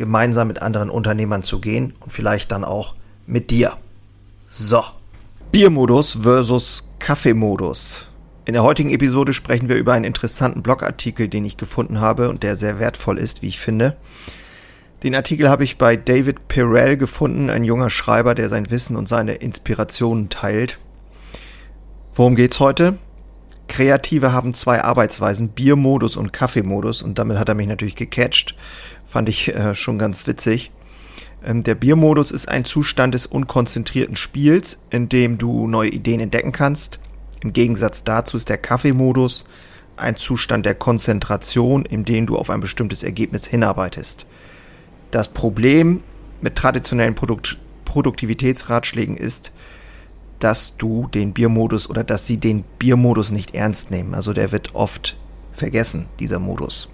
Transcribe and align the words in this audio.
gemeinsam 0.00 0.48
mit 0.48 0.62
anderen 0.62 0.90
Unternehmern 0.90 1.42
zu 1.42 1.60
gehen 1.60 1.94
und 2.00 2.10
vielleicht 2.10 2.50
dann 2.50 2.64
auch 2.64 2.96
mit 3.26 3.50
dir. 3.50 3.74
So. 4.48 4.82
Biermodus 5.52 6.18
versus 6.22 6.88
Kaffeemodus. 6.98 8.10
In 8.46 8.54
der 8.54 8.62
heutigen 8.62 8.90
Episode 8.90 9.32
sprechen 9.34 9.68
wir 9.68 9.76
über 9.76 9.92
einen 9.92 10.06
interessanten 10.06 10.62
Blogartikel, 10.62 11.28
den 11.28 11.44
ich 11.44 11.56
gefunden 11.56 12.00
habe 12.00 12.30
und 12.30 12.42
der 12.42 12.56
sehr 12.56 12.80
wertvoll 12.80 13.18
ist, 13.18 13.42
wie 13.42 13.48
ich 13.48 13.60
finde. 13.60 13.96
Den 15.02 15.14
Artikel 15.14 15.48
habe 15.48 15.64
ich 15.64 15.76
bei 15.76 15.96
David 15.96 16.48
Perel 16.48 16.96
gefunden, 16.96 17.50
ein 17.50 17.64
junger 17.64 17.90
Schreiber, 17.90 18.34
der 18.34 18.48
sein 18.48 18.70
Wissen 18.70 18.96
und 18.96 19.08
seine 19.08 19.34
Inspirationen 19.34 20.30
teilt. 20.30 20.78
Worum 22.14 22.36
geht's 22.36 22.58
heute? 22.58 22.98
Kreative 23.70 24.32
haben 24.32 24.52
zwei 24.52 24.82
Arbeitsweisen, 24.82 25.50
Biermodus 25.50 26.16
und 26.16 26.32
Kaffeemodus 26.32 27.02
und 27.02 27.18
damit 27.18 27.38
hat 27.38 27.48
er 27.48 27.54
mich 27.54 27.68
natürlich 27.68 27.96
gecatcht. 27.96 28.56
Fand 29.04 29.28
ich 29.28 29.54
äh, 29.54 29.74
schon 29.74 29.98
ganz 29.98 30.26
witzig. 30.26 30.72
Ähm, 31.44 31.62
der 31.62 31.76
Biermodus 31.76 32.32
ist 32.32 32.48
ein 32.48 32.64
Zustand 32.64 33.14
des 33.14 33.26
unkonzentrierten 33.26 34.16
Spiels, 34.16 34.80
in 34.90 35.08
dem 35.08 35.38
du 35.38 35.68
neue 35.68 35.88
Ideen 35.88 36.20
entdecken 36.20 36.52
kannst. 36.52 37.00
Im 37.42 37.52
Gegensatz 37.52 38.04
dazu 38.04 38.36
ist 38.36 38.48
der 38.48 38.58
Kaffeemodus 38.58 39.44
ein 39.96 40.16
Zustand 40.16 40.66
der 40.66 40.74
Konzentration, 40.74 41.84
in 41.84 42.04
dem 42.04 42.26
du 42.26 42.36
auf 42.36 42.50
ein 42.50 42.60
bestimmtes 42.60 43.04
Ergebnis 43.04 43.46
hinarbeitest. 43.46 44.26
Das 45.12 45.28
Problem 45.28 46.02
mit 46.40 46.56
traditionellen 46.56 47.14
Produkt 47.14 47.58
Produktivitätsratschlägen 47.84 49.16
ist, 49.16 49.52
dass 50.40 50.76
du 50.76 51.06
den 51.14 51.32
Biermodus 51.32 51.88
oder 51.88 52.02
dass 52.02 52.26
sie 52.26 52.38
den 52.38 52.64
Biermodus 52.78 53.30
nicht 53.30 53.54
ernst 53.54 53.90
nehmen. 53.90 54.14
Also 54.14 54.32
der 54.32 54.52
wird 54.52 54.74
oft 54.74 55.16
vergessen, 55.52 56.08
dieser 56.18 56.38
Modus. 56.38 56.88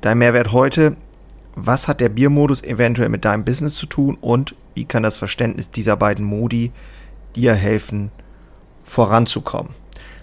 Dein 0.00 0.18
Mehrwert 0.18 0.52
heute, 0.52 0.96
was 1.56 1.88
hat 1.88 2.00
der 2.00 2.08
Biermodus 2.08 2.62
eventuell 2.62 3.08
mit 3.08 3.24
deinem 3.24 3.44
Business 3.44 3.74
zu 3.74 3.86
tun 3.86 4.16
und 4.20 4.54
wie 4.74 4.84
kann 4.84 5.02
das 5.02 5.16
Verständnis 5.16 5.70
dieser 5.70 5.96
beiden 5.96 6.24
Modi 6.24 6.70
dir 7.34 7.54
helfen, 7.54 8.10
voranzukommen? 8.84 9.74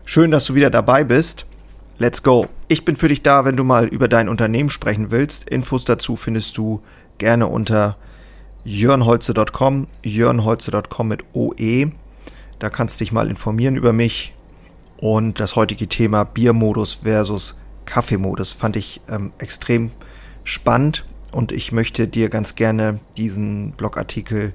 Schön, 0.06 0.32
dass 0.32 0.46
du 0.46 0.56
wieder 0.56 0.70
dabei 0.70 1.04
bist. 1.04 1.46
Let's 2.00 2.24
go. 2.24 2.48
Ich 2.68 2.86
bin 2.86 2.96
für 2.96 3.08
dich 3.08 3.24
da, 3.24 3.44
wenn 3.44 3.58
du 3.58 3.64
mal 3.64 3.88
über 3.88 4.08
dein 4.08 4.30
Unternehmen 4.30 4.70
sprechen 4.70 5.12
willst. 5.12 5.50
Infos 5.50 5.84
dazu 5.86 6.16
findest 6.16 6.58
du 6.58 6.82
gerne 7.18 7.48
unter 7.48 7.98
jörnholze.com, 8.64 9.88
jörnholze.com 10.04 11.08
mit 11.08 11.24
OE. 11.34 11.92
Da 12.60 12.70
kannst 12.70 13.00
du 13.00 13.04
dich 13.04 13.12
mal 13.12 13.30
informieren 13.30 13.76
über 13.76 13.94
mich. 13.94 14.34
Und 14.98 15.40
das 15.40 15.56
heutige 15.56 15.88
Thema 15.88 16.24
Biermodus 16.24 16.96
versus 17.04 17.56
Kaffeemodus 17.86 18.54
fand 18.54 18.76
ich 18.76 19.02
ähm, 19.10 19.32
extrem 19.38 19.92
spannend 20.44 21.06
und 21.32 21.52
ich 21.52 21.72
möchte 21.72 22.08
dir 22.08 22.30
ganz 22.30 22.56
gerne 22.56 23.00
diesen 23.16 23.72
Blogartikel 23.72 24.54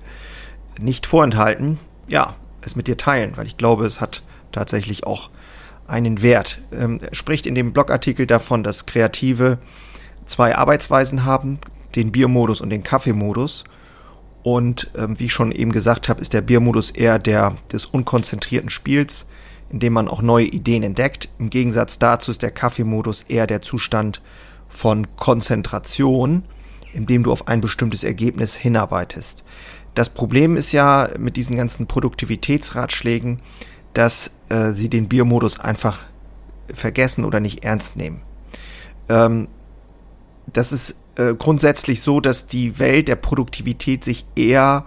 nicht 0.78 1.06
vorenthalten. 1.06 1.78
Ja, 2.08 2.34
es 2.60 2.76
mit 2.76 2.88
dir 2.88 2.96
teilen, 2.96 3.36
weil 3.36 3.46
ich 3.46 3.56
glaube, 3.56 3.86
es 3.86 4.00
hat 4.00 4.22
tatsächlich 4.52 5.06
auch 5.06 5.30
einen 5.86 6.22
Wert. 6.22 6.60
Ähm, 6.72 7.00
er 7.00 7.14
spricht 7.14 7.46
in 7.46 7.54
dem 7.54 7.72
Blogartikel 7.72 8.26
davon, 8.26 8.62
dass 8.62 8.86
Kreative 8.86 9.58
zwei 10.26 10.56
Arbeitsweisen 10.56 11.24
haben, 11.24 11.58
den 11.94 12.12
Biermodus 12.12 12.60
und 12.60 12.70
den 12.70 12.82
Kaffeemodus. 12.82 13.64
Und 14.42 14.90
ähm, 14.96 15.18
wie 15.18 15.26
ich 15.26 15.32
schon 15.32 15.52
eben 15.52 15.72
gesagt 15.72 16.08
habe, 16.08 16.20
ist 16.20 16.32
der 16.32 16.40
Biermodus 16.40 16.90
eher 16.90 17.18
der 17.18 17.56
des 17.72 17.84
unkonzentrierten 17.84 18.70
Spiels, 18.70 19.26
in 19.70 19.78
dem 19.78 19.92
man 19.92 20.08
auch 20.08 20.22
neue 20.22 20.46
Ideen 20.46 20.82
entdeckt. 20.82 21.28
Im 21.38 21.50
Gegensatz 21.50 21.98
dazu 21.98 22.30
ist 22.30 22.42
der 22.42 22.50
Kaffeemodus 22.50 23.22
eher 23.22 23.46
der 23.46 23.62
Zustand 23.62 24.20
von 24.68 25.16
Konzentration, 25.16 26.44
in 26.92 27.06
dem 27.06 27.22
du 27.22 27.32
auf 27.32 27.48
ein 27.48 27.60
bestimmtes 27.60 28.04
Ergebnis 28.04 28.56
hinarbeitest. 28.56 29.44
Das 29.94 30.10
Problem 30.10 30.56
ist 30.56 30.72
ja 30.72 31.08
mit 31.18 31.36
diesen 31.36 31.56
ganzen 31.56 31.86
Produktivitätsratschlägen, 31.86 33.40
dass 33.92 34.32
äh, 34.48 34.72
sie 34.72 34.88
den 34.88 35.08
Biermodus 35.08 35.60
einfach 35.60 36.00
vergessen 36.72 37.24
oder 37.24 37.40
nicht 37.40 37.62
ernst 37.62 37.96
nehmen. 37.96 38.22
Ähm, 39.08 39.48
das 40.46 40.72
ist 40.72 40.96
äh, 41.16 41.34
grundsätzlich 41.34 42.00
so, 42.00 42.20
dass 42.20 42.46
die 42.46 42.78
Welt 42.78 43.08
der 43.08 43.16
Produktivität 43.16 44.04
sich 44.04 44.26
eher 44.34 44.86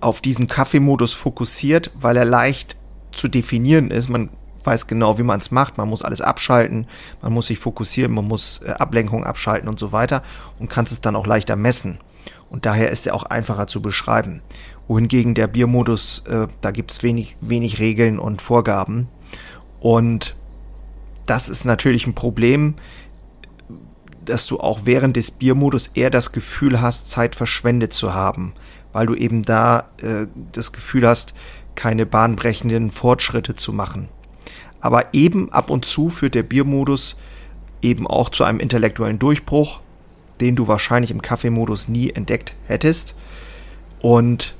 auf 0.00 0.20
diesen 0.20 0.46
Kaffeemodus 0.46 1.12
fokussiert, 1.12 1.90
weil 1.94 2.16
er 2.16 2.24
leicht 2.24 2.76
zu 3.12 3.28
definieren 3.28 3.90
ist. 3.90 4.08
Man 4.08 4.30
weiß 4.64 4.86
genau, 4.86 5.18
wie 5.18 5.22
man 5.22 5.40
es 5.40 5.50
macht. 5.50 5.78
Man 5.78 5.88
muss 5.88 6.02
alles 6.02 6.20
abschalten, 6.20 6.86
man 7.22 7.32
muss 7.32 7.46
sich 7.46 7.58
fokussieren, 7.58 8.12
man 8.12 8.26
muss 8.26 8.62
äh, 8.62 8.70
Ablenkung 8.70 9.24
abschalten 9.24 9.68
und 9.68 9.78
so 9.78 9.92
weiter 9.92 10.22
und 10.58 10.68
kann 10.68 10.84
es 10.84 11.00
dann 11.00 11.16
auch 11.16 11.26
leichter 11.26 11.56
messen. 11.56 11.98
Und 12.50 12.66
daher 12.66 12.90
ist 12.90 13.06
er 13.06 13.14
auch 13.14 13.24
einfacher 13.24 13.66
zu 13.66 13.80
beschreiben. 13.80 14.42
Wohingegen 14.88 15.34
der 15.34 15.46
Biermodus, 15.46 16.24
äh, 16.28 16.46
da 16.60 16.70
gibt's 16.70 17.02
wenig, 17.02 17.36
wenig 17.40 17.78
Regeln 17.78 18.18
und 18.18 18.42
Vorgaben. 18.42 19.08
Und 19.80 20.36
das 21.26 21.48
ist 21.48 21.64
natürlich 21.64 22.06
ein 22.06 22.14
Problem, 22.14 22.74
dass 24.26 24.46
du 24.46 24.60
auch 24.60 24.80
während 24.84 25.16
des 25.16 25.30
Biermodus 25.30 25.88
eher 25.88 26.10
das 26.10 26.32
Gefühl 26.32 26.80
hast, 26.80 27.08
Zeit 27.08 27.34
verschwendet 27.34 27.92
zu 27.92 28.14
haben, 28.14 28.52
weil 28.92 29.06
du 29.06 29.14
eben 29.14 29.42
da 29.42 29.84
äh, 30.02 30.26
das 30.52 30.72
Gefühl 30.72 31.06
hast, 31.06 31.34
keine 31.74 32.06
bahnbrechenden 32.06 32.90
Fortschritte 32.90 33.54
zu 33.54 33.72
machen. 33.72 34.08
Aber 34.80 35.14
eben 35.14 35.52
ab 35.52 35.70
und 35.70 35.84
zu 35.84 36.10
führt 36.10 36.34
der 36.34 36.42
Biermodus 36.42 37.16
eben 37.82 38.06
auch 38.06 38.30
zu 38.30 38.44
einem 38.44 38.60
intellektuellen 38.60 39.18
Durchbruch, 39.18 39.80
den 40.40 40.56
du 40.56 40.68
wahrscheinlich 40.68 41.10
im 41.10 41.22
Kaffeemodus 41.22 41.88
nie 41.88 42.10
entdeckt 42.10 42.54
hättest. 42.66 43.14
Und 44.00 44.54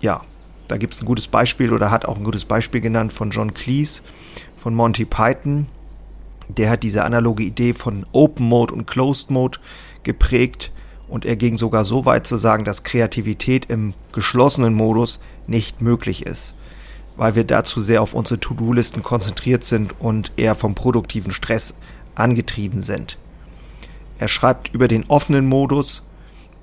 ja, 0.00 0.22
da 0.68 0.76
gibt 0.76 0.94
es 0.94 1.02
ein 1.02 1.06
gutes 1.06 1.28
Beispiel 1.28 1.72
oder 1.72 1.90
hat 1.90 2.06
auch 2.06 2.16
ein 2.16 2.24
gutes 2.24 2.44
Beispiel 2.44 2.80
genannt 2.80 3.12
von 3.12 3.30
John 3.30 3.54
Cleese 3.54 4.02
von 4.56 4.74
Monty 4.74 5.04
Python, 5.04 5.66
der 6.58 6.70
hat 6.70 6.82
diese 6.82 7.04
analoge 7.04 7.42
Idee 7.42 7.74
von 7.74 8.04
Open 8.12 8.46
Mode 8.46 8.74
und 8.74 8.86
Closed 8.86 9.30
Mode 9.30 9.58
geprägt 10.02 10.72
und 11.08 11.24
er 11.24 11.36
ging 11.36 11.56
sogar 11.56 11.84
so 11.84 12.06
weit 12.06 12.26
zu 12.26 12.38
sagen, 12.38 12.64
dass 12.64 12.84
Kreativität 12.84 13.66
im 13.66 13.94
geschlossenen 14.12 14.72
Modus 14.72 15.20
nicht 15.46 15.82
möglich 15.82 16.24
ist, 16.24 16.54
weil 17.16 17.34
wir 17.34 17.44
dazu 17.44 17.82
sehr 17.82 18.00
auf 18.00 18.14
unsere 18.14 18.40
To-Do-Listen 18.40 19.02
konzentriert 19.02 19.62
sind 19.62 20.00
und 20.00 20.32
eher 20.36 20.54
vom 20.54 20.74
produktiven 20.74 21.32
Stress 21.32 21.74
angetrieben 22.14 22.80
sind. 22.80 23.18
Er 24.18 24.28
schreibt 24.28 24.72
über 24.72 24.88
den 24.88 25.04
offenen 25.08 25.46
Modus. 25.46 26.04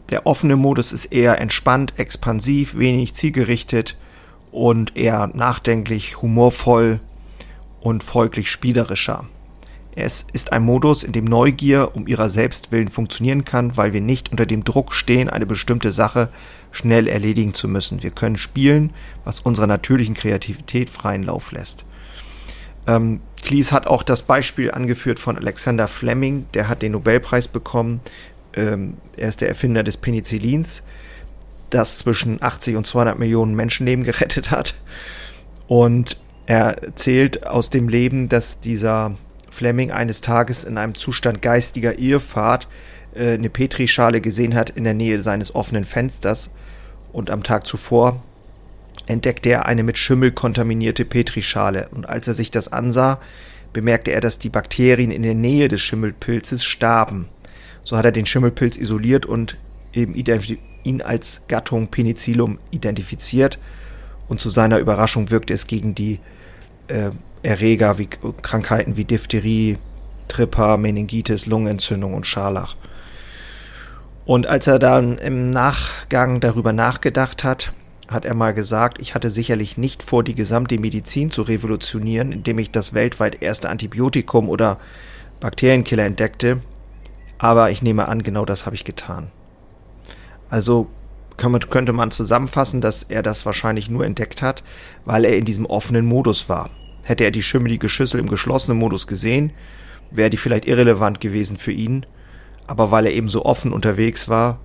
Der 0.10 0.26
offene 0.26 0.56
Modus 0.56 0.94
ist 0.94 1.06
eher 1.06 1.40
entspannt, 1.40 1.94
expansiv, 1.98 2.78
wenig 2.78 3.14
zielgerichtet 3.14 3.98
und 4.52 4.98
eher 4.98 5.28
nachdenklich, 5.28 6.22
humorvoll 6.22 7.00
und 7.82 8.04
folglich 8.04 8.50
spielerischer. 8.50 9.26
Es 10.02 10.26
ist 10.32 10.54
ein 10.54 10.64
Modus, 10.64 11.04
in 11.04 11.12
dem 11.12 11.26
Neugier 11.26 11.96
um 11.96 12.08
ihrer 12.08 12.30
selbst 12.30 12.72
willen 12.72 12.88
funktionieren 12.88 13.44
kann, 13.44 13.76
weil 13.76 13.92
wir 13.92 14.02
nicht 14.02 14.32
unter 14.32 14.46
dem 14.46 14.64
Druck 14.64 14.94
stehen, 14.94 15.30
eine 15.30 15.46
bestimmte 15.46 15.92
Sache 15.92 16.30
schnell 16.72 17.07
erledigen 17.07 17.54
zu 17.54 17.68
müssen. 17.68 18.01
Wir 18.01 18.12
können 18.12 18.38
spielen, 18.38 18.94
was 19.25 19.42
unserer 19.42 19.68
natürlichen 19.68 20.16
Kreativität 20.16 20.90
freien 20.90 21.24
Lauf 21.24 21.51
lässt. 21.51 21.86
Ähm, 22.88 23.22
Cleese 23.42 23.74
hat 23.74 23.88
auch 23.88 24.04
das 24.04 24.22
Beispiel 24.22 24.72
angeführt 24.72 25.19
von 25.19 25.38
Alexander 25.38 25.88
Fleming, 25.88 26.46
der 26.54 26.69
hat 26.69 26.81
den 26.81 26.94
Nobelpreis 26.94 27.48
bekommen. 27.48 28.00
Ähm, 28.54 28.96
er 29.18 29.30
ist 29.30 29.42
der 29.42 29.50
Erfinder 29.50 29.84
des 29.84 29.98
Penicillins, 29.98 30.84
das 31.69 31.98
zwischen 32.00 32.42
80 32.42 32.78
und 32.78 32.86
200 32.86 33.19
Millionen 33.19 33.54
Menschenleben 33.54 34.06
gerettet 34.06 34.50
hat. 34.51 34.75
Und 35.68 36.18
er 36.46 36.81
erzählt 36.84 37.46
aus 37.46 37.69
dem 37.69 37.90
Leben, 37.90 38.30
dass 38.30 38.60
dieser 38.60 39.16
Fleming 39.50 39.92
eines 39.92 40.22
Tages 40.22 40.63
in 40.63 40.78
einem 40.78 40.96
Zustand 40.96 41.42
geistiger 41.42 42.00
Irrfahrt 42.00 42.68
äh, 43.13 43.34
eine 43.34 43.50
Petrischale 43.50 44.22
gesehen 44.22 44.56
hat 44.56 44.69
in 44.69 44.84
der 44.84 44.94
Nähe 44.94 45.22
seines 45.22 45.56
offenen 45.56 45.84
Fensters 45.84 46.50
und 47.12 47.30
am 47.30 47.44
Tag 47.44 47.66
zuvor 47.66 48.22
entdeckte 49.07 49.50
er 49.50 49.66
eine 49.66 49.84
mit 49.84 49.98
Schimmel 49.98 50.31
kontaminierte 50.31 51.06
Petrischale 51.06 51.90
und 51.92 52.07
als 52.07 52.28
er 52.28 52.34
sich 52.34 52.51
das 52.51 52.72
ansah, 52.72 53.19
bemerkte 53.74 54.12
er, 54.12 54.22
dass 54.22 54.40
die 54.40 54.50
Bakterien 54.50 55.12
in 55.12 55.24
der 55.24 55.36
Nähe 55.36 55.68
des 55.68 55.81
Schimmelpilzes 55.81 56.63
starben. 56.63 57.28
So 57.84 57.98
hat 57.98 58.06
er 58.06 58.12
den 58.12 58.25
Schimmelpilz 58.25 58.78
isoliert 58.78 59.25
und 59.25 59.57
eben 59.94 60.13
ihn 60.84 61.01
als 61.01 61.44
Gattung 61.48 61.88
Penicillium 61.88 62.60
identifiziert. 62.72 63.60
Und 64.28 64.40
zu 64.40 64.50
seiner 64.50 64.78
Überraschung 64.78 65.31
wirkte 65.31 65.54
es 65.54 65.66
gegen 65.66 65.96
die 65.96 66.19
äh, 66.88 67.12
Erreger 67.44 67.97
wie 67.97 68.07
Krankheiten 68.07 68.97
wie 68.97 69.06
Diphtherie, 69.06 69.77
Tripper, 70.27 70.77
Meningitis, 70.77 71.45
Lungenentzündung 71.45 72.13
und 72.13 72.25
Scharlach. 72.25 72.75
Und 74.25 74.45
als 74.45 74.68
er 74.68 74.80
dann 74.80 75.18
im 75.18 75.50
Nachgang 75.50 76.39
darüber 76.39 76.71
nachgedacht 76.71 77.44
hat, 77.44 77.74
hat 78.07 78.25
er 78.25 78.33
mal 78.33 78.53
gesagt, 78.53 79.00
ich 79.00 79.15
hatte 79.15 79.30
sicherlich 79.30 79.77
nicht 79.77 80.03
vor, 80.03 80.24
die 80.24 80.36
gesamte 80.36 80.80
Medizin 80.80 81.31
zu 81.31 81.44
revolutionieren, 81.44 82.31
indem 82.31 82.59
ich 82.59 82.71
das 82.71 82.94
weltweit 82.94 83.41
erste 83.41 83.69
Antibiotikum 83.69 84.50
oder 84.50 84.77
Bakterienkiller 85.39 86.06
entdeckte, 86.06 86.62
aber 87.38 87.71
ich 87.71 87.81
nehme 87.81 88.07
an, 88.07 88.24
genau 88.24 88.45
das 88.45 88.65
habe 88.65 88.75
ich 88.75 88.83
getan. 88.83 89.31
Also 90.50 90.88
man, 91.41 91.59
könnte 91.62 91.94
man 91.94 92.12
zusammenfassen, 92.12 92.81
dass 92.81 93.03
er 93.03 93.24
das 93.24 93.45
wahrscheinlich 93.45 93.89
nur 93.89 94.06
entdeckt 94.06 94.41
hat, 94.41 94.63
weil 95.06 95.25
er 95.25 95.38
in 95.38 95.45
diesem 95.45 95.65
offenen 95.65 96.06
Modus 96.06 96.50
war. 96.50 96.69
Hätte 97.04 97.24
er 97.24 97.31
die 97.31 97.44
schimmelige 97.44 97.90
Schüssel 97.90 98.19
im 98.19 98.30
geschlossenen 98.30 98.78
Modus 98.78 99.07
gesehen, 99.07 99.51
wäre 100.12 100.30
die 100.30 100.38
vielleicht 100.38 100.68
irrelevant 100.68 101.19
gewesen 101.19 101.57
für 101.57 101.72
ihn, 101.72 102.06
aber 102.68 102.92
weil 102.92 103.06
er 103.06 103.13
eben 103.13 103.30
so 103.30 103.46
offen 103.46 103.72
unterwegs 103.72 104.30
war, 104.30 104.60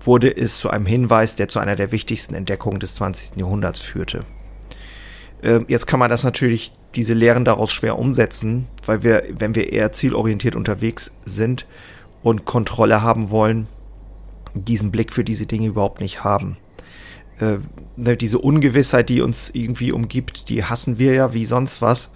wurde 0.00 0.34
es 0.34 0.58
zu 0.58 0.70
einem 0.70 0.86
Hinweis, 0.86 1.36
der 1.36 1.48
zu 1.48 1.58
einer 1.58 1.76
der 1.76 1.92
wichtigsten 1.92 2.34
Entdeckungen 2.34 2.80
des 2.80 2.96
20. 2.96 3.38
Jahrhunderts 3.38 3.80
führte. 3.80 4.24
Ähm, 5.42 5.64
jetzt 5.68 5.86
kann 5.86 6.00
man 6.00 6.10
das 6.10 6.24
natürlich, 6.24 6.72
diese 6.94 7.14
Lehren 7.14 7.44
daraus 7.44 7.72
schwer 7.72 7.98
umsetzen, 7.98 8.68
weil 8.86 9.02
wir, 9.02 9.24
wenn 9.30 9.54
wir 9.54 9.72
eher 9.72 9.92
zielorientiert 9.92 10.56
unterwegs 10.56 11.14
sind 11.24 11.66
und 12.22 12.46
Kontrolle 12.46 13.02
haben 13.02 13.30
wollen, 13.30 13.68
diesen 14.54 14.90
Blick 14.90 15.12
für 15.12 15.24
diese 15.24 15.46
Dinge 15.46 15.68
überhaupt 15.68 16.00
nicht 16.00 16.24
haben. 16.24 16.56
Äh, 17.40 17.58
ne, 17.96 18.16
diese 18.16 18.38
Ungewissheit, 18.38 19.08
die 19.08 19.20
uns 19.20 19.50
irgendwie 19.50 19.92
umgibt, 19.92 20.48
die 20.48 20.64
hassen 20.64 20.98
wir 20.98 21.14
ja 21.14 21.34
wie 21.34 21.44
sonst 21.44 21.82
was. 21.82 22.10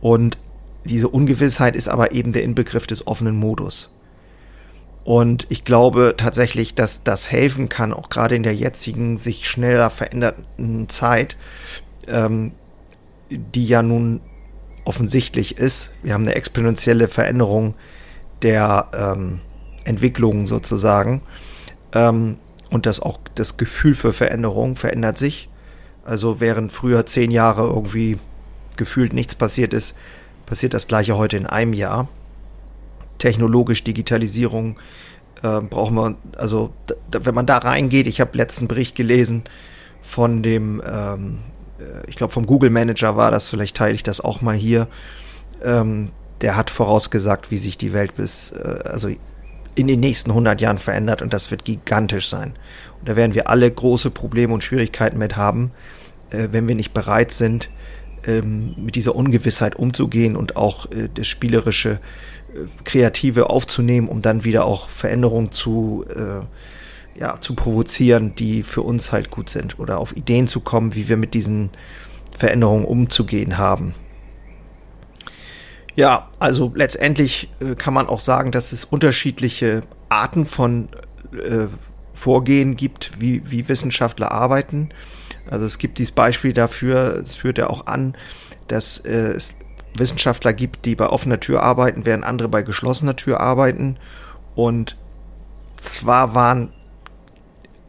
Und 0.00 0.38
diese 0.84 1.08
Ungewissheit 1.08 1.76
ist 1.76 1.88
aber 1.88 2.12
eben 2.12 2.32
der 2.32 2.42
Inbegriff 2.42 2.86
des 2.86 3.06
offenen 3.06 3.36
Modus. 3.36 3.90
Und 5.04 5.46
ich 5.48 5.64
glaube 5.64 6.14
tatsächlich, 6.16 6.74
dass 6.74 7.02
das 7.02 7.30
helfen 7.30 7.68
kann, 7.68 7.92
auch 7.92 8.10
gerade 8.10 8.36
in 8.36 8.42
der 8.42 8.54
jetzigen, 8.54 9.16
sich 9.16 9.48
schneller 9.48 9.90
veränderten 9.90 10.88
Zeit, 10.88 11.36
ähm, 12.06 12.52
die 13.30 13.66
ja 13.66 13.82
nun 13.82 14.20
offensichtlich 14.84 15.58
ist. 15.58 15.92
Wir 16.02 16.14
haben 16.14 16.24
eine 16.24 16.34
exponentielle 16.34 17.08
Veränderung 17.08 17.74
der 18.42 18.88
ähm, 18.94 19.40
Entwicklung 19.84 20.46
sozusagen. 20.46 21.22
Ähm, 21.92 22.38
und 22.70 22.86
das 22.86 23.00
auch 23.00 23.18
das 23.34 23.56
Gefühl 23.56 23.94
für 23.94 24.12
Veränderung 24.12 24.76
verändert 24.76 25.18
sich. 25.18 25.48
Also 26.04 26.40
während 26.40 26.72
früher 26.72 27.04
zehn 27.06 27.30
Jahre 27.30 27.66
irgendwie 27.66 28.18
gefühlt 28.76 29.12
nichts 29.12 29.34
passiert 29.34 29.74
ist, 29.74 29.94
passiert 30.46 30.74
das 30.74 30.86
gleiche 30.86 31.16
heute 31.16 31.36
in 31.36 31.46
einem 31.46 31.72
Jahr 31.72 32.08
technologisch 33.20 33.84
Digitalisierung 33.84 34.76
äh, 35.42 35.60
brauchen 35.60 35.94
wir, 35.94 36.16
also 36.36 36.72
da, 37.10 37.24
wenn 37.24 37.34
man 37.34 37.46
da 37.46 37.58
reingeht, 37.58 38.06
ich 38.06 38.20
habe 38.20 38.36
letzten 38.36 38.66
Bericht 38.66 38.96
gelesen 38.96 39.44
von 40.02 40.42
dem, 40.42 40.82
ähm, 40.84 41.38
äh, 41.78 42.08
ich 42.08 42.16
glaube 42.16 42.32
vom 42.32 42.46
Google 42.46 42.70
Manager 42.70 43.16
war 43.16 43.30
das, 43.30 43.48
vielleicht 43.48 43.76
teile 43.76 43.94
ich 43.94 44.02
das 44.02 44.20
auch 44.20 44.40
mal 44.40 44.56
hier, 44.56 44.88
ähm, 45.62 46.10
der 46.40 46.56
hat 46.56 46.70
vorausgesagt, 46.70 47.50
wie 47.50 47.58
sich 47.58 47.78
die 47.78 47.92
Welt 47.92 48.16
bis, 48.16 48.52
äh, 48.52 48.80
also 48.84 49.10
in 49.74 49.86
den 49.86 50.00
nächsten 50.00 50.30
100 50.30 50.60
Jahren 50.60 50.78
verändert 50.78 51.22
und 51.22 51.32
das 51.32 51.50
wird 51.50 51.64
gigantisch 51.64 52.28
sein. 52.28 52.52
Und 52.98 53.08
da 53.08 53.16
werden 53.16 53.34
wir 53.34 53.48
alle 53.48 53.70
große 53.70 54.10
Probleme 54.10 54.52
und 54.52 54.64
Schwierigkeiten 54.64 55.18
mit 55.18 55.36
haben, 55.36 55.70
äh, 56.30 56.48
wenn 56.50 56.68
wir 56.68 56.74
nicht 56.74 56.92
bereit 56.92 57.32
sind, 57.32 57.70
ähm, 58.26 58.74
mit 58.76 58.96
dieser 58.96 59.14
Ungewissheit 59.14 59.76
umzugehen 59.76 60.36
und 60.36 60.56
auch 60.56 60.90
äh, 60.90 61.08
das 61.14 61.26
spielerische 61.26 62.00
Kreative 62.84 63.50
aufzunehmen, 63.50 64.08
um 64.08 64.22
dann 64.22 64.44
wieder 64.44 64.64
auch 64.64 64.88
Veränderungen 64.88 65.52
zu, 65.52 66.04
äh, 66.08 67.18
ja, 67.18 67.40
zu 67.40 67.54
provozieren, 67.54 68.34
die 68.34 68.62
für 68.62 68.82
uns 68.82 69.12
halt 69.12 69.30
gut 69.30 69.48
sind 69.48 69.78
oder 69.78 69.98
auf 69.98 70.16
Ideen 70.16 70.46
zu 70.46 70.60
kommen, 70.60 70.94
wie 70.94 71.08
wir 71.08 71.16
mit 71.16 71.34
diesen 71.34 71.70
Veränderungen 72.36 72.84
umzugehen 72.84 73.58
haben. 73.58 73.94
Ja, 75.96 76.28
also 76.38 76.72
letztendlich 76.74 77.50
äh, 77.60 77.74
kann 77.74 77.94
man 77.94 78.06
auch 78.06 78.20
sagen, 78.20 78.52
dass 78.52 78.72
es 78.72 78.84
unterschiedliche 78.84 79.82
Arten 80.08 80.46
von 80.46 80.88
äh, 81.32 81.66
Vorgehen 82.12 82.76
gibt, 82.76 83.20
wie, 83.20 83.42
wie 83.50 83.68
Wissenschaftler 83.68 84.30
arbeiten. 84.30 84.90
Also 85.50 85.66
es 85.66 85.78
gibt 85.78 85.98
dieses 85.98 86.12
Beispiel 86.12 86.52
dafür, 86.52 87.16
es 87.22 87.34
führt 87.34 87.58
ja 87.58 87.68
auch 87.68 87.86
an, 87.86 88.14
dass 88.68 88.98
äh, 88.98 89.10
es 89.10 89.56
Wissenschaftler 89.96 90.52
gibt, 90.52 90.84
die 90.84 90.94
bei 90.94 91.08
offener 91.08 91.40
Tür 91.40 91.62
arbeiten, 91.62 92.04
während 92.06 92.24
andere 92.24 92.48
bei 92.48 92.62
geschlossener 92.62 93.16
Tür 93.16 93.40
arbeiten. 93.40 93.96
Und 94.54 94.96
zwar 95.76 96.34
waren 96.34 96.72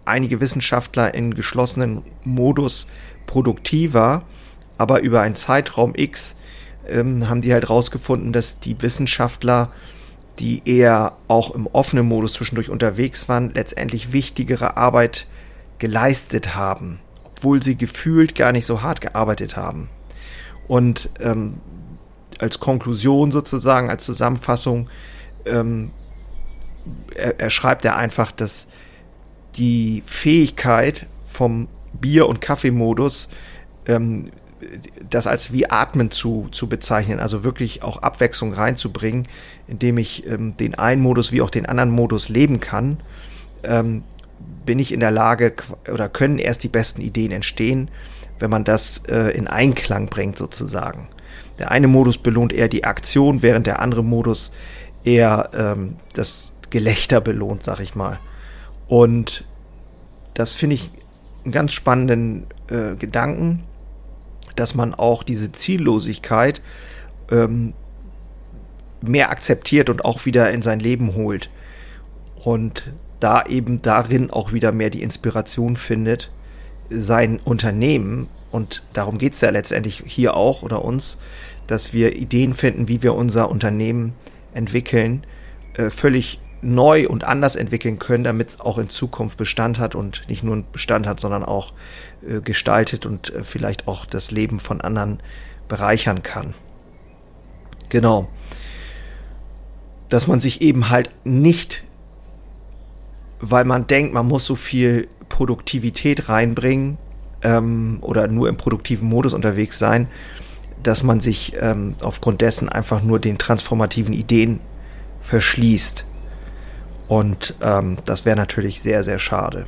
einige 0.06 0.42
Wissenschaftler 0.42 1.14
in 1.14 1.34
geschlossenen 1.34 2.02
Modus 2.24 2.88
produktiver, 3.28 4.24
aber 4.78 5.02
über 5.02 5.22
einen 5.22 5.36
Zeitraum 5.36 5.94
X 5.96 6.36
ähm, 6.88 7.30
haben 7.30 7.42
die 7.42 7.54
halt 7.54 7.70
rausgefunden, 7.70 8.34
dass 8.34 8.60
die 8.60 8.82
Wissenschaftler, 8.82 9.72
die 10.40 10.62
eher 10.66 11.14
auch 11.28 11.54
im 11.54 11.68
offenen 11.68 12.06
Modus 12.06 12.34
zwischendurch 12.34 12.70
unterwegs 12.70 13.30
waren, 13.30 13.54
letztendlich 13.54 14.14
wichtigere 14.14 14.78
Arbeit 14.78 15.28
geleistet 15.78 16.56
haben, 16.56 17.00
obwohl 17.24 17.62
sie 17.62 17.76
gefühlt 17.76 18.36
gar 18.36 18.52
nicht 18.52 18.66
so 18.66 18.82
hart 18.82 19.02
gearbeitet 19.02 19.58
haben. 19.58 19.90
Und 20.68 21.10
ähm, 21.20 21.60
als 22.40 22.60
Konklusion 22.60 23.32
sozusagen, 23.32 23.90
als 23.90 24.06
Zusammenfassung, 24.06 24.90
ähm, 25.46 25.92
er, 27.16 27.40
er 27.40 27.50
schreibt 27.50 27.86
er 27.86 27.96
einfach, 27.98 28.32
dass 28.32 28.68
die 29.56 30.02
Fähigkeit 30.06 31.08
vom 31.24 31.68
Bier- 31.94 32.28
und 32.28 32.42
Kaffeemodus 32.42 33.30
ähm, 33.86 34.26
das 35.10 35.28
als 35.28 35.52
wie 35.52 35.70
Atmen 35.70 36.12
zu, 36.12 36.48
zu 36.52 36.68
bezeichnen, 36.68 37.20
also 37.20 37.44
wirklich 37.44 37.84
auch 37.84 38.02
Abwechslung 38.02 38.54
reinzubringen, 38.54 39.28
indem 39.68 39.98
ich 39.98 40.26
ähm, 40.28 40.56
den 40.58 40.76
einen 40.76 41.02
Modus 41.02 41.32
wie 41.32 41.42
auch 41.42 41.50
den 41.50 41.66
anderen 41.66 41.92
Modus 41.92 42.30
leben 42.30 42.60
kann, 42.60 43.02
ähm, 43.64 44.04
bin 44.66 44.80
ich 44.80 44.92
in 44.92 45.00
der 45.00 45.12
Lage 45.12 45.54
oder 45.92 46.10
können 46.10 46.38
erst 46.38 46.64
die 46.64 46.70
besten 46.70 47.02
Ideen 47.02 47.32
entstehen, 47.32 47.90
wenn 48.40 48.50
man 48.50 48.64
das 48.64 49.04
äh, 49.08 49.30
in 49.36 49.48
Einklang 49.48 50.08
bringt 50.08 50.38
sozusagen. 50.38 51.08
Der 51.60 51.72
eine 51.72 51.88
Modus 51.88 52.18
belohnt 52.18 52.54
eher 52.54 52.68
die 52.68 52.86
Aktion, 52.86 53.42
während 53.42 53.68
der 53.68 53.82
andere 53.82 54.04
Modus 54.04 54.52
eher 55.04 55.50
ähm, 55.54 55.98
das 56.14 56.54
Gelächter 56.70 57.22
belohnt, 57.22 57.64
sag 57.64 57.80
ich 57.80 57.96
mal. 57.96 58.20
Und 58.88 59.46
das 60.34 60.54
finde 60.54 60.76
ich 60.76 60.92
einen 61.44 61.52
ganz 61.52 61.74
spannenden 61.74 62.48
äh, 62.70 62.96
Gedanken, 62.96 63.64
dass 64.56 64.76
man 64.76 64.94
auch 64.94 65.24
diese 65.24 65.52
Ziellosigkeit 65.52 66.62
ähm, 67.30 67.74
mehr 69.02 69.32
akzeptiert 69.32 69.90
und 69.90 70.06
auch 70.06 70.26
wieder 70.26 70.52
in 70.52 70.62
sein 70.62 70.80
Leben 70.80 71.16
holt. 71.16 71.50
Und 72.44 72.92
da 73.20 73.46
eben 73.46 73.82
darin 73.82 74.32
auch 74.32 74.52
wieder 74.52 74.72
mehr 74.72 74.90
die 74.90 75.04
Inspiration 75.04 75.76
findet, 75.76 76.32
sein 76.90 77.40
Unternehmen, 77.44 78.28
und 78.52 78.84
darum 78.94 79.18
geht 79.18 79.34
es 79.34 79.42
ja 79.42 79.50
letztendlich 79.50 80.04
hier 80.06 80.36
auch 80.36 80.64
oder 80.64 80.84
uns, 80.84 81.18
dass 81.68 81.94
wir 81.94 82.16
Ideen 82.16 82.54
finden, 82.54 82.88
wie 82.88 83.02
wir 83.02 83.16
unser 83.16 83.50
Unternehmen 83.50 84.14
entwickeln, 84.54 85.26
äh, 85.78 85.90
völlig 85.90 86.40
neu 86.62 87.08
und 87.08 87.24
anders 87.24 87.56
entwickeln 87.56 88.00
können, 88.00 88.24
damit 88.24 88.50
es 88.50 88.60
auch 88.60 88.78
in 88.78 88.90
Zukunft 88.90 89.38
Bestand 89.38 89.80
hat 89.80 89.96
und 89.96 90.28
nicht 90.30 90.44
nur 90.44 90.64
Bestand 90.72 91.08
hat, 91.08 91.20
sondern 91.20 91.44
auch 91.44 91.74
äh, 92.28 92.42
gestaltet 92.42 93.06
und 93.06 93.34
äh, 93.34 93.44
vielleicht 93.44 93.88
auch 93.88 94.06
das 94.06 94.32
Leben 94.32 94.60
von 94.60 94.82
anderen 94.82 95.22
bereichern 95.68 96.24
kann. 96.24 96.54
Genau. 97.90 98.30
Dass 100.10 100.28
man 100.28 100.40
sich 100.40 100.62
eben 100.62 100.90
halt 100.90 101.10
nicht, 101.24 101.84
weil 103.40 103.66
man 103.66 103.88
denkt, 103.88 104.14
man 104.14 104.28
muss 104.28 104.46
so 104.46 104.56
viel 104.56 105.08
Produktivität 105.30 106.30
reinbringen 106.30 106.98
ähm, 107.42 108.00
oder 108.02 108.28
nur 108.28 108.50
im 108.50 108.58
produktiven 108.58 109.08
Modus 109.08 109.34
unterwegs 109.34 109.80
sein, 109.80 110.08
dass 110.84 111.04
man 111.04 111.22
sich 111.22 111.54
ähm, 111.60 111.96
aufgrund 112.02 112.42
dessen 112.42 112.70
einfach 112.70 113.02
nur 113.02 113.20
den 113.20 113.38
transformativen 113.38 114.14
Ideen 114.14 114.60
verschließt. 115.22 116.06
Und 117.12 117.56
ähm, 117.62 117.98
das 118.06 118.24
wäre 118.24 118.38
natürlich 118.38 118.82
sehr, 118.82 119.04
sehr 119.04 119.20
schade. 119.20 119.68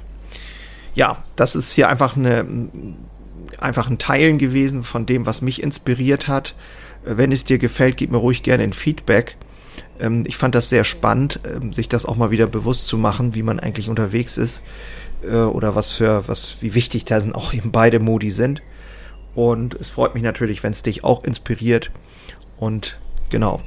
Ja, 0.95 1.25
das 1.35 1.55
ist 1.55 1.73
hier 1.73 1.89
einfach 1.89 2.15
eine 2.15 2.45
einfach 3.59 3.89
ein 3.89 3.97
Teilen 3.97 4.37
gewesen 4.37 4.81
von 4.83 5.05
dem, 5.05 5.25
was 5.25 5.41
mich 5.41 5.61
inspiriert 5.61 6.29
hat. 6.29 6.55
Wenn 7.03 7.33
es 7.33 7.43
dir 7.43 7.57
gefällt, 7.57 7.97
gib 7.97 8.11
mir 8.11 8.17
ruhig 8.17 8.43
gerne 8.43 8.63
ein 8.63 8.71
Feedback. 8.71 9.35
Ähm, 9.99 10.23
ich 10.25 10.37
fand 10.37 10.55
das 10.55 10.69
sehr 10.69 10.85
spannend, 10.85 11.41
ähm, 11.43 11.73
sich 11.73 11.89
das 11.89 12.05
auch 12.05 12.15
mal 12.15 12.31
wieder 12.31 12.47
bewusst 12.47 12.87
zu 12.87 12.97
machen, 12.97 13.35
wie 13.35 13.43
man 13.43 13.59
eigentlich 13.59 13.89
unterwegs 13.89 14.37
ist 14.37 14.63
äh, 15.21 15.35
oder 15.35 15.75
was 15.75 15.91
für, 15.91 16.25
was, 16.29 16.61
wie 16.61 16.75
wichtig 16.75 17.03
dann 17.03 17.35
auch 17.35 17.53
eben 17.53 17.73
beide 17.73 17.99
Modi 17.99 18.31
sind. 18.31 18.61
Und 19.35 19.75
es 19.75 19.89
freut 19.89 20.13
mich 20.13 20.23
natürlich, 20.23 20.63
wenn 20.63 20.71
es 20.71 20.81
dich 20.81 21.03
auch 21.03 21.25
inspiriert. 21.25 21.91
Und 22.57 22.97
genau. 23.29 23.59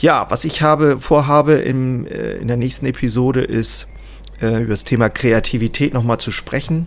Ja, 0.00 0.30
was 0.30 0.44
ich 0.44 0.62
habe, 0.62 0.98
vorhabe 0.98 1.52
im, 1.52 2.06
äh, 2.06 2.36
in 2.36 2.48
der 2.48 2.56
nächsten 2.56 2.86
Episode 2.86 3.42
ist, 3.42 3.86
äh, 4.40 4.62
über 4.62 4.70
das 4.70 4.84
Thema 4.84 5.10
Kreativität 5.10 5.92
nochmal 5.92 6.18
zu 6.18 6.30
sprechen. 6.30 6.86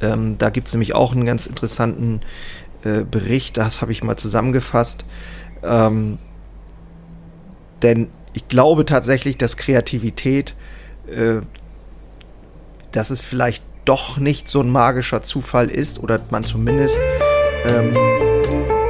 Ähm, 0.00 0.38
da 0.38 0.48
gibt 0.48 0.68
es 0.68 0.72
nämlich 0.72 0.94
auch 0.94 1.12
einen 1.12 1.26
ganz 1.26 1.46
interessanten 1.46 2.22
äh, 2.84 3.02
Bericht, 3.02 3.58
das 3.58 3.82
habe 3.82 3.92
ich 3.92 4.02
mal 4.02 4.16
zusammengefasst. 4.16 5.04
Ähm, 5.62 6.16
denn 7.82 8.08
ich 8.32 8.48
glaube 8.48 8.86
tatsächlich, 8.86 9.36
dass 9.36 9.58
Kreativität, 9.58 10.54
äh, 11.06 11.42
dass 12.92 13.10
es 13.10 13.20
vielleicht 13.20 13.62
doch 13.84 14.16
nicht 14.16 14.48
so 14.48 14.62
ein 14.62 14.70
magischer 14.70 15.20
Zufall 15.20 15.70
ist 15.70 16.02
oder 16.02 16.18
man 16.30 16.44
zumindest 16.44 16.98
ähm, 17.66 17.92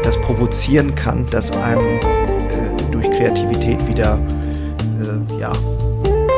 das 0.05 0.21
provozieren 0.21 0.95
kann, 0.95 1.27
dass 1.27 1.51
einem 1.57 1.99
Kreativität 3.21 3.87
wieder 3.87 4.19
äh, 4.99 5.41
ja, 5.41 5.53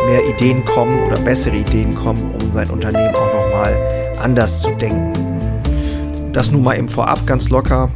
mehr 0.06 0.28
Ideen 0.28 0.64
kommen 0.64 1.04
oder 1.06 1.16
bessere 1.20 1.54
Ideen 1.54 1.94
kommen, 1.94 2.34
um 2.42 2.52
sein 2.52 2.68
Unternehmen 2.70 3.14
auch 3.14 3.32
nochmal 3.32 3.76
anders 4.20 4.62
zu 4.62 4.70
denken. 4.72 5.12
Das 6.32 6.50
nun 6.50 6.64
mal 6.64 6.76
eben 6.76 6.88
vorab 6.88 7.24
ganz 7.24 7.50
locker. 7.50 7.88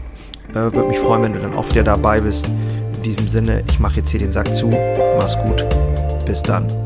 Äh, 0.51 0.55
Würde 0.55 0.85
mich 0.85 1.01
freuen, 1.01 1.23
wenn 1.25 1.33
du 1.33 1.41
dann 1.41 1.55
auch 1.55 1.69
wieder 1.71 1.83
dabei 1.83 2.21
bist. 2.21 2.49
In 2.97 3.03
diesem 3.03 3.27
Sinne, 3.27 3.65
ich 3.69 3.81
mache 3.81 3.97
jetzt 3.97 4.11
hier 4.11 4.21
den 4.21 4.31
Sack 4.31 4.55
zu. 4.55 4.71
Mach's 5.19 5.37
gut. 5.45 5.67
Bis 6.25 6.43
dann. 6.43 6.86